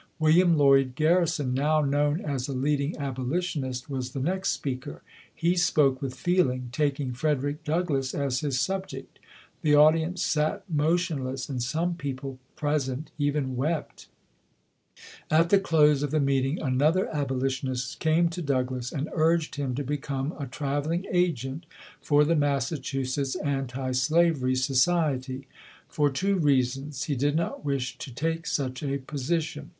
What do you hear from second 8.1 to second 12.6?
as his subject. The audience sat motionless and some people